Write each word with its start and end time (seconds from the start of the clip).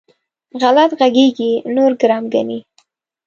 غلط 0.61 0.91
غږېږي؛ 0.99 1.51
نور 1.75 1.91
ګرم 2.01 2.23
ګڼي. 2.33 2.59